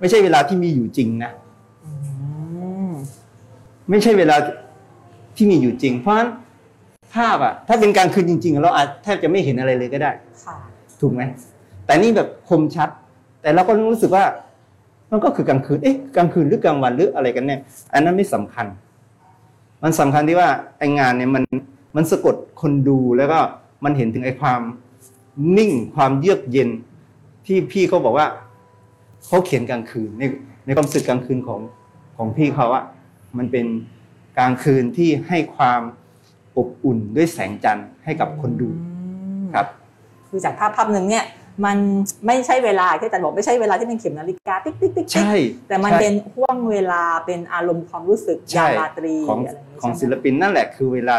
[0.00, 1.30] ไม่ใช่เวลาที่มีอยู่จริงนะ
[1.84, 1.90] อื
[2.88, 2.90] ม
[3.90, 4.36] ไม่ใช่เวลา
[5.36, 6.28] ที่มีอยู่จริง เพราะฉะนั้น
[7.14, 10.10] ภาพอะถ้าเป็นกลางคืนจริง ๆ เราอาจแทบจะไม่เห็นอะไรเลยก็ได้
[10.44, 10.56] ค่ะ
[11.00, 11.22] ถูกไหม
[11.84, 12.88] แต่นี่แบบคมชัด
[13.42, 14.24] แต่เราก็รู้สึกว่า
[15.14, 17.60] มันก็คือกลางคืนเอ๊ะกลางคืนหรือกลางวันหรืออะไรกันเนี่ย
[17.92, 18.66] อันนั้นไม่สำคัญ
[19.82, 21.44] มันสำคัญที่ว่าไองานเนี่ยมัน
[21.96, 23.38] มันสะกดคนดูแล้วก็
[23.84, 24.60] มันเห็นถึงไอความ
[25.58, 26.68] นิ่งความเยือกเย็น
[27.46, 28.26] ที่พี่เขาบอกว่า
[29.26, 30.22] เขาเขียนกลางคืนใน
[30.64, 31.60] ในความสึกกลางคืนของ
[32.16, 32.84] ของพี่เขาอะ
[33.38, 33.66] มันเป็น
[34.38, 35.80] กลางคืนที่ให้ความ
[36.56, 38.70] อบอุ่นด้วยแสงจันทร์ให้กับคนดู
[39.54, 39.66] ครับ
[40.28, 41.24] คือจากภาพภาพหนึ่งเนี่ย
[41.64, 41.78] มัน
[42.26, 45.34] ไม่ใช่เวลาที่อาจารย์บอกไม่ใช่เวลาที่เป็นเข็มนาฬิกาติ๊กติ๊กติ๊กติ๊กใช่
[45.68, 51.16] แต่มันใช่เป็นห้วงเวลาเป็นอารมณ์ความรู้สึกใช่ยามราตรีของอะไรอย่างนี้ของใช่ไหมศิลปินนั่นแหละคือเวลา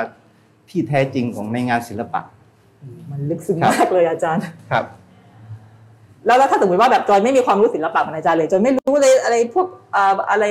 [0.70, 2.22] ที่แท้จริงของในงานศิลปะ
[3.12, 4.86] มันลึกซึ้งครับมากเลยอาจารย์ครับ
[6.25, 10.46] แล้วแล้วถ้าสมมติว่าแบบจอยไม่มีความรู้ศิลปะเหมือนอาจารย์เลยจอยไม่รู้เลยอะไรพวกอ่าอะไร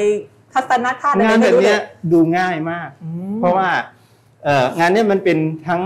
[0.52, 3.68] ทัศนคติอะไรงานแบไม่บรู้เลเนี้ยยดูง่ายมากอืมเพราะว่า
[4.44, 5.80] เอ่องานเนี้ยมันเป็นทั้ง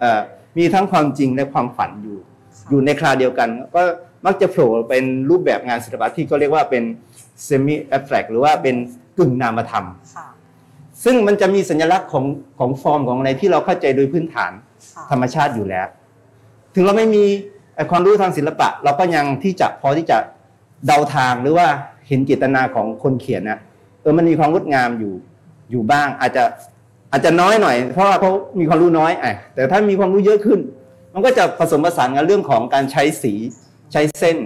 [0.00, 0.20] เอ่อ
[0.58, 2.18] มีทั้งความจริงและความฝันอยู่
[2.70, 3.82] อยู่ในคราวเดียวกัน ก็
[4.26, 6.82] มักจะโผล่เป็นรูปแบบงานศิลปะที่เขาเรียกว่าเป็น
[7.46, 8.76] semi abstract หรือว่าเป็น
[9.18, 10.26] กึ่งนามธรรมค่ะ
[11.04, 12.24] ซึ่งมันจะมีสัญลักษณ์ของ
[12.58, 14.52] ของฟอร์มของอะไรที่เราเข้าใจโดยพื้นฐาน
[14.94, 15.86] ค่ะธรรมชาติอยู่แล้ว
[16.74, 17.24] ถึงเราไม่มี
[17.76, 20.18] ไอ้ความรู้ทางศิลปะ เราก็ยังที่จะพอที่จะ
[20.86, 21.66] เดาทางหรือว่า
[22.08, 23.58] เห็นเจตนาของคนเขียนนะ
[24.00, 25.14] เออมันมีความงดงามอยู่
[25.70, 26.44] อยู่บ้างอาจจะ
[27.12, 30.60] อาจจะน้อยหน่อย เพราะว่าเขามีความรู้น้อยอะแต่ถ้ามีความรู้เยอะขึ้น
[31.14, 33.32] มันก็จะผสมผสานกับเรื่องของการใช้สี
[33.92, 34.36] ใช้เส้น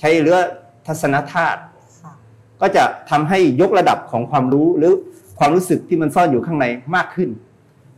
[0.00, 0.38] ใช้เรือ
[0.86, 1.60] ทัศนธาตุ
[2.02, 2.12] ค่ะ
[2.60, 4.92] ก็จะทำให้ยกระดับของความรู้หรือ
[5.38, 7.28] ความรู้สึกที่มันซ่อนอยู่ข้างในมากขึ้น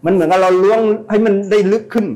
[0.05, 2.07] มันเหมือนกับเราล้วงให้มันได้ลึกขึ้น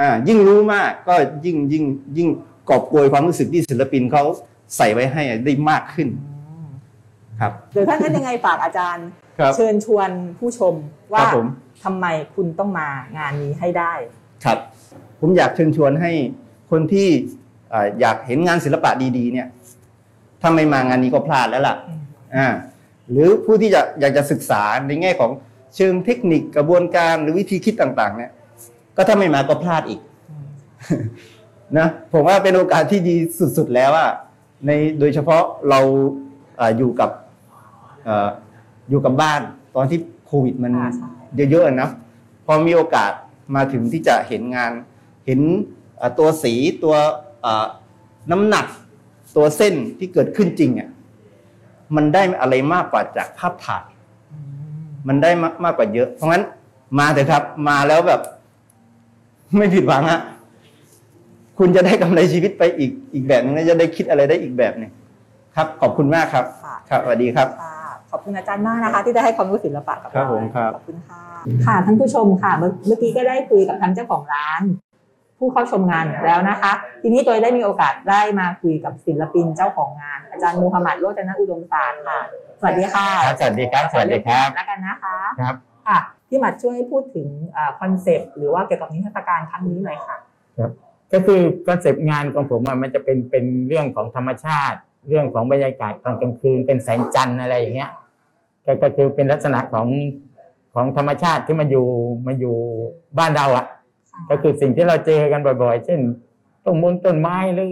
[0.00, 1.84] อ่ายิ่งรู้มากก็ยิ่งยิ่ง
[2.16, 2.28] ยิ่ง
[2.68, 4.24] กอบโกยความรู้สึกที่ศิลปินเขา
[4.76, 6.08] ใส่ไว้ให้ได้มากขึ้น
[6.50, 6.68] อืม
[7.40, 9.06] ครับเดี๋ยวท่านนั้นยังไงฝากอาจารย์
[9.38, 10.74] ครับเชิญชวนผู้ชม
[11.12, 11.46] ว่าครับผม
[11.84, 13.92] ทำไมคุณต้องมางานนี้ให้ได้
[14.44, 14.58] ครับ
[15.26, 16.12] ผมอยากเชิญชวนให้
[16.70, 17.08] คนที่
[17.72, 19.48] อ่าอยากเห็นงานศิลปะดีๆ เนี่ย
[20.40, 22.00] ถ้าไม่มางานนี้ก็พลาดแล้วล่ะอืม
[22.36, 22.48] อ่า
[23.10, 25.30] หรือผู้ที่จะอยากจะศึกษาในแง่ของ
[25.76, 28.30] เชิงเทคนิคกระบวนการหรือวิธีคิดต่าง ๆ เนี่ย
[28.96, 30.46] ก็ถ้าไม่มาก็พลาดอีกอืม
[31.78, 33.14] นะผมว่าเป็นโอกาสที่ดี
[33.56, 34.10] สุด ๆ แล้วอะ
[34.66, 35.80] ในโดยเฉพาะเรา
[36.60, 37.10] อาอยู่กับ
[38.04, 38.28] เอ่อ
[38.90, 39.40] อยู่กับบ้าน
[39.76, 41.08] ตอนที่โควิดมันอ่าใช่
[41.50, 41.90] เยอะๆนะ
[42.46, 43.12] พอมีโอกาส
[43.54, 44.72] มาถึงที่จะเห็นงาน
[45.26, 45.40] เห็น
[45.98, 46.94] เอ่อตัวสีตัว
[47.42, 47.66] เอ่อ
[48.32, 48.66] น้ำหนัก
[49.36, 50.88] ตัวเส้นที่เกิดขึ้นจริงอะ
[51.96, 53.84] มันได้อะไรมากกว่าจากภาพถ่าย
[54.32, 54.38] อื
[54.76, 56.44] มมันได้มากมากกว่าเยอะ เพราะงั้น
[56.98, 58.20] มาเถอะครับ มาแล้วแบบ
[59.56, 60.20] ไม่ผิดหวังอะ
[61.58, 64.90] คุณจะได้กำไรชีวิตไปอีกอีกแบบนึงและจะได้คิดอะไรได้อีกแบบหนึง
[65.56, 67.76] ครับ ขอบคุณมากครับค่ะครับสวัสดีครับค่ะ
[68.10, 71.22] ขอบคุณอาจารย์มากนะคะ ที่ได้ให้ความรู้ศิลปะกับครับเราผมครับขอบคุณค่ะ
[71.66, 74.62] ค่ะท่านผู้ชมค่ะ เมื่อเมื่อกี้ก็ได้คุยกับทางเจ้าของร้าน
[75.44, 82.20] ผู้เข้าชมงานแล้วนะคะ ทีนี้จอยได้มีโอกาสได้มาคุยกับศิลปินเจ้าของงาน อาจารย์มูฮัมหมัดโรจนอุดมศาสตร์ค่ะ
[82.60, 85.54] สวัสดีค่ะครับสวัสดีครับสวัสดีครับแล้วกันนะคะครับ
[85.86, 87.28] ค่ะพี่หมัดช่วยพูดถึง
[87.80, 90.16] concept หรือว่าเกี่ยวกับนิทรรศการครั้งนี้หน่อยค่ะ
[91.12, 94.78] ก็คือ concept งานของผมอะมันจะเป็นเป็นเรื่องของธรรมชาติ
[95.08, 97.90] เรื่องของบรรยากาศตอนกลางคืนเป็นแสงจันทร์อะไรอย่างเงี้ย
[98.64, 99.86] ก็ก็คือเป็นลักษณะของ
[100.74, 101.86] ของธรรมชาติที่มาอยู่
[102.26, 102.56] มาอยู่
[103.18, 103.66] บ้านเราอะ
[104.30, 106.00] ก็คือสิ่งที่เราเจอกันบ่อยๆ เช่น
[106.64, 107.68] ต้นมนต้นไม้หรือ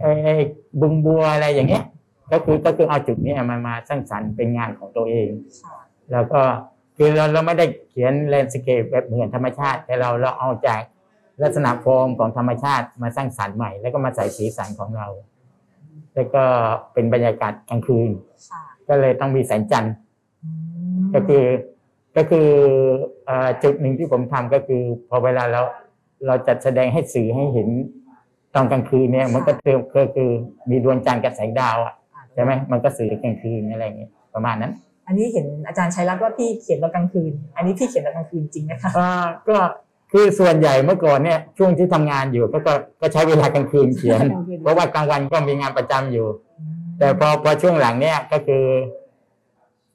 [0.00, 0.40] เอ่อ
[0.80, 1.84] บึงบัวอะไรอย่างเงี้ย
[2.32, 5.28] ก็คือก็คือเอาจุดเนี้ยมามาสร้างสรรค์เป็นงานของตัวเอง
[6.12, 6.40] แล้วก็
[6.96, 10.82] คือเราเราไม่ได้เขียนแลนด์สเคปแบบเหมือนธรรมชาติ แต่เราเราเอาจาก
[11.42, 15.06] ลักษณะฟอร์มของธรรมชาติมาสร้างสรรค์ใหม่ แล้วก็มาใส่สีสันของเรา
[16.14, 16.42] แล้วก็
[16.92, 18.10] เป็นบรรยากาศกลางคืน
[18.50, 19.94] ค่ะก็เลยต้องมีแสงจันทร์
[20.44, 20.50] อื
[21.04, 21.44] มก็คือ
[22.16, 22.48] ก็คือ
[23.26, 25.60] เอ่อจุดหนึ่งที่ผมทำก็คือ พอเวลาเรา
[26.26, 27.68] เราจัดแสดงให้สื่อให้เห็น
[28.54, 30.30] ตอนกลางคืนเนี่ยมันก็เติมก็คือ
[30.70, 31.94] มีดวงจันทร์กับแสงดาวอะ
[32.34, 34.72] ใช่ไหมมันก็สื่อกลางคืนอะไรอย่างเงี้ยประมาณนั้น
[35.06, 39.56] อันนี้เห็นอาจารย์ชัยรัตน์ว่าพี่เขียนตอนกลางคืน อันนี้พี่เขียนตอนกลางคืนจริงไหมคะอ่าก็
[40.12, 46.26] คือส่วนใหญ่เมื่อก่อนเนี่ยช่วงที่ทำงานอยู่ก็ก็ก็ใช้เวลากลางคืนเขียนกลางคืนเพราะว่ากลางวันก็มีงานประจำอยู่
[46.98, 48.64] แต่พอพอช่วงหลังเนี่ยก็คือ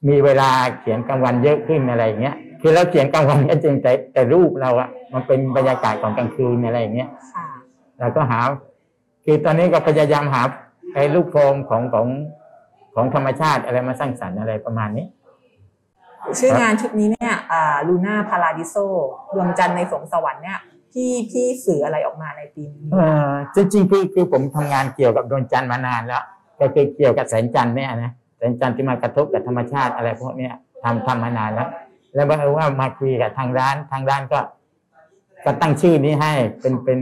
[0.08, 7.46] มีเวลาเขียนกลางวันเยอะขึ้นอะไรอย่างเงี้ยคือเราเขียนกลางวันก็จริงแต่แต่รูปเราอะมันเป็นบรรยากาศของกลางคืนอะไรอย่างเงี้ยค่ะ
[8.00, 8.40] เราก็หา
[9.24, 10.42] คือตอนนี้ก็พยายามหา
[10.94, 12.06] ไอ้รูปโครงของของ
[12.94, 15.06] ของธรรมชาติอะไรมาสร้างสรรค์อะไรประมาณนี้
[16.38, 18.74] ชื่องานชุดนี้เนี่ยอ่าลูน่าพาราดิโซ
[19.34, 20.58] ดวงจันทร์ในสวงสวรรค์เนี่ย
[20.92, 22.96] พี่พี่สื่ออะไรออกมาในปีนี้เอ
[23.28, 26.22] อจริงๆคือคือผมทำงานเกี่ยวกับดวงจันทร์มานานแล้ว
[26.60, 28.12] ก็คือเกี่ยวกับแสงจันทร์เนี่ยนะ
[28.42, 31.68] แสงจันทร์ที่มากระทบกับธรรมชาติอะไรพวกเนี้ยทำทำมานานแล้ว
[32.14, 34.38] แล้วบังเอิญว่ามาคุยกับทางร้านทางร้านก็
[35.44, 36.98] ก็ตั้งชื่อนี้ให้เป็นเป็น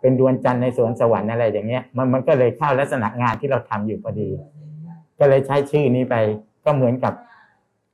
[0.00, 4.28] เป็นดวงจันทร์ในสวนสวรรค์อะไรอย่างเงี้ยมันมันก็เลยเข้าลักษณะงานที่เราทำอยู่พอดี
[5.18, 6.14] ก็เลยใช้ชื่อนี้ไป
[6.64, 7.12] ก็เหมือนกับ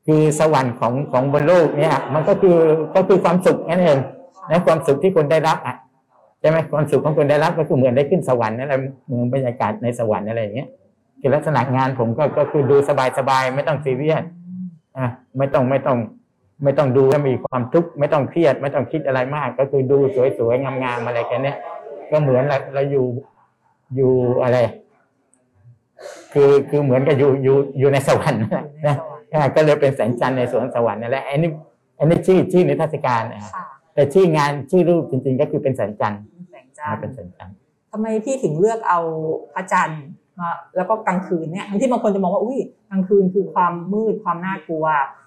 [0.07, 2.57] คือสวรรค์ของของบนโลกเนี่ย มันก็คือ
[2.95, 3.99] ก็คือความสุขนั่นเอง
[4.51, 5.77] นะความสุขที่คนได้รับอะ
[6.41, 10.69] ใช่ไหมความสุขของคนได้รับก็คือเหมือนได้ขึ้นสวรรค์นั่นแหละเหมือนบรรยากาศในสวรรค์อะไรอย่างเงี้ย
[11.27, 12.77] คือลักษณะงานผมก็ก็คือดู
[13.19, 14.25] สบายๆไม่ต้องซีเรียส
[14.99, 15.07] อะ
[15.39, 15.99] ไม่ต้องไม่ต้อง
[16.65, 19.99] ไม่ต้องดูแล้วมีความทุกข์ไม่ต้องเครียด ไม่ต้องคิดอะไรมาก ก็คือดู
[20.39, 21.57] สวยๆงามๆอะไรแค่เนี้ย
[22.11, 23.07] ก็เหมือนเราเราอยู่
[23.97, 24.13] อยู่
[24.43, 24.59] อะไร
[26.33, 28.97] คือคือเหมือนกับอยู่อยู่อยู่ในสวรรค์นะนะ
[29.35, 31.51] อ่าก็เลยเป็นแสงจันทร์ในสวนสวรรค์นั่นแหละอันนี้
[31.99, 37.57] อันนี้ชื่อชื่อนิทรรศการนะค่ะแต่ชื่องานชื่อรูปจริง ๆ ก็คือเป็นแสงจันทร์แสงจันอ่าทร์เป็นแสงจันทร์
[37.93, 39.01] ทำไมพี่ถึงเลือกเอา
[39.55, 40.26] พระจันทร์มา
[40.77, 42.59] แล้วก็กลางคืนเนี่ยทั้งที่บางคนจะมองว่าอุ้ย
[42.91, 44.87] กลางคืนคือความมืดความน่ากลัว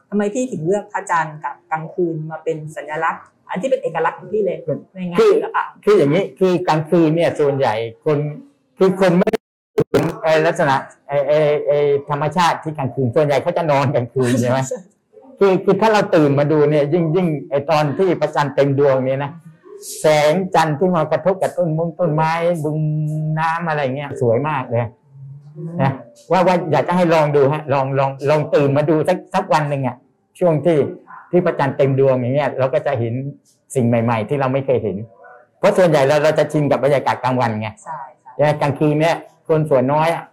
[0.10, 4.60] ทำไมพี่ถึงเลือกพระจันทร์กับกลางคืนมาเป็นสัญลักษณ์ อันที่เป็นเอกลักษณ์ของพี่เลย
[4.96, 8.18] ในงานศิลปะคืออย่างนี้คือกลางคืนเนี่ยส่วนใหญ่คน
[8.78, 9.30] คือคนไม่
[9.90, 10.76] เห็นไอ้ลักษณะ
[11.08, 14.60] ไอ้ไอ้ไอ้ธรรมชาติที่กลางคืนส่วนใหญ่เขาจะนอนกลางคืนใช่ไหม
[15.40, 19.32] คือคือถ้าเราตื่นมาดูเนี่ยยิ่งยิ่งไอตอนที่พระจันทร์เต็มดวงเนี่ยนะ
[20.00, 22.32] แสงจันทร์ที่มากระทบกับต้นมงต้นไม้
[22.64, 22.78] บึง
[23.40, 24.86] น้ำอะไรเงี้ยสวยมากเลย
[25.82, 25.92] นะ
[26.32, 29.96] ว่าว่าอยากจะให้ลองดูฮะลองลองลองตื่นมาดูสักสักวันหนึ่งอะ
[30.40, 30.78] ช่วงที่
[31.32, 33.14] ที่พระจันทร์เต็มดวงอย่างเงี้ยเราก็จะเห็น
[33.76, 34.98] สิ่งใหม่ ๆ ที่เราไม่เคยเห็น
[35.60, 38.00] เพราะส่วนใหญ่เราเราจะชินกับบรรยากาศกลางวันไงใช่
[38.38, 39.16] ใช่แต่กลางคืนเนี่ย
[39.48, 40.24] คนส่วนน้อยอะ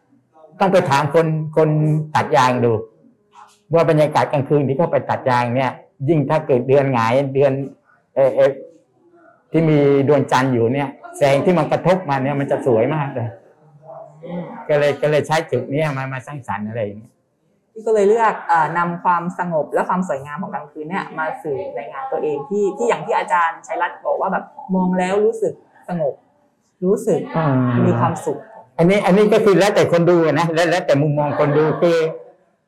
[0.61, 1.69] ต้องไปถามคนคน
[2.15, 2.73] ตัดยางดู
[3.75, 5.71] ว่าบรรยากาศกลางคืนที่เขาไปตัดยางเนี่ย
[6.09, 7.53] ยิ่งถ้าเกิดเดือนหงายเดือน
[8.15, 8.51] เออเออ
[9.53, 13.29] ที่มีดวงจันทร์อยู่เนี่ย แสงที่มันกระทบมาเนี่ยมันจะสวยมากเลย
[14.69, 17.13] ก็เลยก็เลยใช้จุดเนี้ยมามาสร้างสรรค์อะไรอย่างเงี้ย
[17.73, 25.55] พี่ก็เลยเลือกเอ่อนำความสงบและความสวยงามของกลางคืนเนี่ยมาสื่อในงานตัวเองที่ที่อย่างที่อาจารย์ชัยรัตน์บอกว่าแบบมองแล้วรู้สึก
[25.89, 26.15] สงบ
[26.85, 27.21] รู้สึก
[27.87, 28.39] มีความสุข
[28.79, 31.99] อันนี้อันนี้ก็คือแล้วแต่คนดูนะแล้วแล้วแต่มุมมองคนดูคือ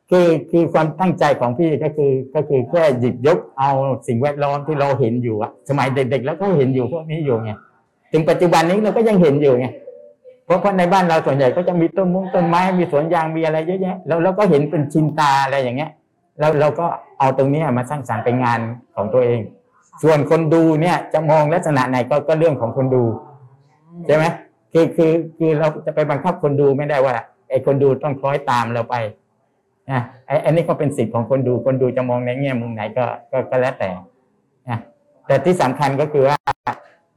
[0.09, 3.71] คือคือความตั้งใจของพี่ก็คือก็คือแค่หยิบยกเอา
[4.07, 7.51] สิ่งแวดล้อมที่เราเห็นอยู่อะสมัยเด็กๆแล้วก็เห็นอยู่พวกนี้อยู่ไง
[8.11, 9.67] ถึงปัจจุบันนี้เราก็ยังเห็นอยู่ไง
[10.49, 15.91] เพราะเพราะในบ้านเราส่วนใหญ่ก็จะมีต้นมุ้งต้นไม้มีสวนยางมีอะไรเยอะแยะแล้วเราก็เห็นเป็นชินตาอะไรอย่างเงี้ย
[16.39, 16.85] แล้วเราก็
[17.19, 18.59] เอาตรงนี้มาสร้างสรรค์เป็นงาน
[18.95, 19.39] ของตัวเอง
[20.03, 23.03] ส่วนคนดูเนี่ยจะมองลักษณะไหนก็ก็เรื่องของคนดู
[24.05, 24.25] ใช่ไหม
[24.71, 27.15] คือคือคือเราจะไปบังคับคนดูไม่ได้ว่า
[27.49, 28.95] ไอ้คนดูต้องคล้อยตามเราไป
[29.89, 33.89] นะไอ้อันนี้ก็เป็นสิทธิ์ของคนดูคนดูจะมองในแง่มุมไหนก็ก็ก็แล้วแต่
[34.69, 34.79] นะ
[35.27, 36.37] แต่ที่สำคัญก็คือว่า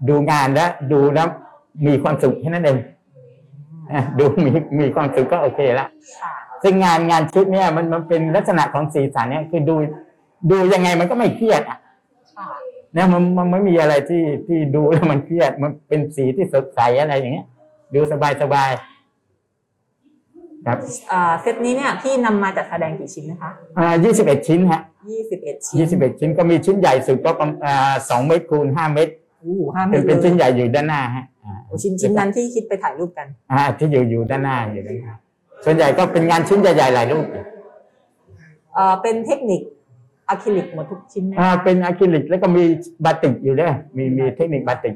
[0.08, 1.28] ดูงานแล้วดูแล้ว
[1.86, 2.78] มีความสุขแค่นั้นเอง
[4.18, 5.86] ดูมีมีความสุขก็โอเคละ
[6.22, 9.76] ค่ะซึ่งงานงานชุดเนี่ยมันมันเป็นลักษณะของสีสันเนี่ยคือดู
[10.50, 11.78] ดูยังไงมันก็ไม่เครียดอะ
[12.36, 12.48] ค่ะ
[12.96, 17.46] นะมันมันไม่มีอะไรที่ที่ดูแล้วมันเครียดมันเป็นสีที่สดใสอะไรอย่างเงี้ย
[17.94, 18.70] ดูสบายสบาย
[20.66, 24.80] ครับเอ่อเซตนี้เนี่ยพี่นำมาจัดแสดงกี่ชิ้นนะคะอ่ายี่สิบเอ็ดชิ้นฮะ
[25.12, 29.12] 21ชิ้นยี่สิบเอ็ดชิ้นก็มีชิ้นใหญ่สุดก็ประมาณอ่าสองเมตรคูณห้าเมตร
[29.44, 31.31] อู้ห้าเมเป็ตนรเป็นเลชิ้นยใหญ่อยู่ด้านหน้าฮะอ่าโอ้
[31.82, 35.14] ชิ้นชิ้นนั้นที่คิดไปถ่ายรูปกันอ่าที่อยู่อยู่ด้านหน้าอยู่ด้านหน้า
[35.64, 37.26] ส่วนใหญ่ก็เป็นงานชิ้นใหญ่ๆหลายรูป
[38.74, 39.60] เอ่อเป็นเทคนิค
[40.28, 42.62] อะคริลิกหมดทุกชิ้นไหมอ่าเป็นอะคริลิกแล้วก็มี
[43.04, 44.94] บาติกอยู่ด้วยมีมีเทคนิคบาติก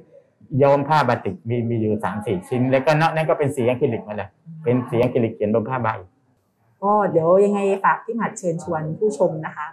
[0.62, 4.28] ย้อมผ้าบาติกมีมีอยู่สามสี่ชิ้น แล้วก็นอกนั้นก็เป็นสีอะคริลิกมาเลย
[4.64, 5.88] เป็นสีอะคริลิกเขียนบนผ้าใบ
[6.82, 9.66] ก็เดี๋ยวยังไงฝากพี่หมัดเชิญชวนผู้ชมนะคะ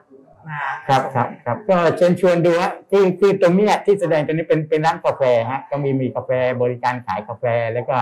[0.50, 7.96] มาครับครับครับก็เชิญชวนดูฮะคือคือตรงเนี้ยที่แสดงตรงนี้เป็นเป็นร้านกาแฟฮะก็มีมีกาแฟบริการขายกาแฟแล้วก็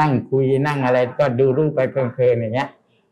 [0.00, 2.68] นั่งคุยนั่งอะไรก็ดูรูปไปเพลินๆอย่างเงี้ย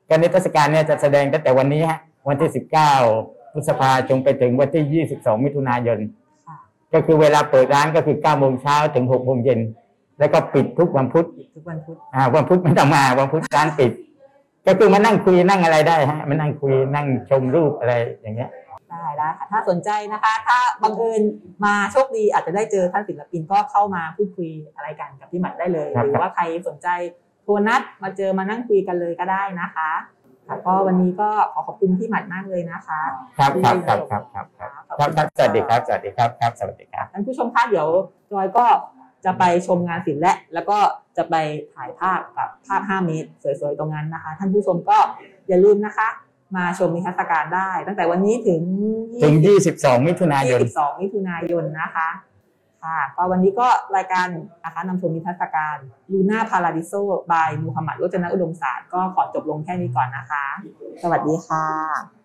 [0.09, 2.93] ก็นิทรรศการเนี่ยจะแสดงตั้งแต่วันนี้ฮะวันที่สิบเก้า
[3.53, 5.99] พฤษภาจนไปถึงวันที่ 22 มิถุนายน
[6.47, 6.57] ค่ะ
[6.93, 9.61] ก็คือเวลาเปิดร้านก็คือ9โมงเช้าถึง6โมงเย็น
[10.19, 13.93] แล้วก็ปิดทุกวันพุธปิดทุกวันพุธอ่าวันพุธไม่ต้องมาวันพุธร้านปิด
[14.67, 18.51] ก็คือมานั่งคุยนั่งอะไรได้ฮะมานั่งคุยนั่งชมรูปอะไรอย่างเงี้ย
[18.91, 21.23] ได้ได้ค่ะถ้าสนใจนะคะ ถ้าบังเอิญ
[21.65, 26.89] มาโชคดีอาจจะได้เจอท่านศิลปินก็เข้ามาพูดคุยอะไรกันกับพี่หมัดได้เลย ครับ หรือว่าใครสนใจ
[27.43, 29.91] โทรนัดมาเจอมานั่งคุยกันเลยก็ได้นะคะ
[30.49, 33.01] ค่ะก็วันนี้ก็ขอขอบคุณพี่หมัดมากเลยนะคะ
[33.39, 37.89] ครับครับครับครับครับครับครับครับสวัสดีครับสวัสดีครับครับสวัสดีครับ ท่านผู้ชมคะเดี๋ยว
[38.31, 38.65] จอยก็
[39.25, 40.79] จะไปชมงานศิลป์และ แล้วก็
[41.17, 41.35] จะไป
[41.75, 43.31] ถ่ายภาพกับภาพ 5 เมตร
[43.61, 44.99] สวยๆ ตรงนั้นนะคะ ท่านผู้ชมก็
[45.49, 46.09] อย่าลืมนะคะ
[46.57, 48.63] มาชมนิทรรศการได้ ตั้งแต่วันนี้ถึง
[49.23, 49.35] ถึง
[49.67, 52.09] 22 มิถุนายน 22 มิถุนายนนะคะ
[52.83, 54.27] ค่ะก็วันนี้ก็รายการ
[54.65, 55.77] นะคะนำชมนิทรรศการ
[56.13, 56.93] ลูน่าพาราดิโซ
[57.33, 60.45] บายมูฮัมหมัดโรจนะอุดมศาสตร์ก็ขอจบลงแค่นี้ก่อนนะคะ
[61.03, 62.11] สวัสดีค่ะ